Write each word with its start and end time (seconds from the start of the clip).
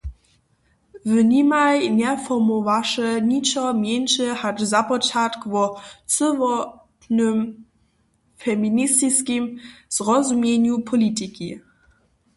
W 1.11 1.13
nimaj 1.31 1.77
njeformowaše 1.99 3.09
ničo 3.29 3.63
mjeńše 3.81 4.27
hač 4.41 4.57
započatk 4.73 5.41
wo 5.53 5.63
cyłotnym, 6.13 7.37
feministiskim 8.41 9.43
zrozumjenju 9.95 10.75
politiki. 10.89 11.49